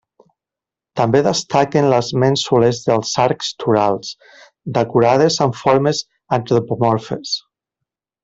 També 0.99 1.19
destaquen 1.25 1.89
les 1.91 2.07
mènsules 2.23 2.79
dels 2.87 3.11
arcs 3.25 3.51
torals, 3.63 4.15
decorades 4.79 5.39
amb 5.47 5.59
formes 5.61 6.01
antropomorfes. 6.41 7.37